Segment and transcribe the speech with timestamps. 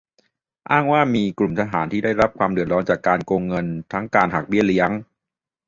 [0.71, 4.91] อ้างว่ามีกลุ่มทหารที่ได้รับความเดือดร้อนจากการโกงเงิน ทั้งการหักเบี้ยเลี้ยง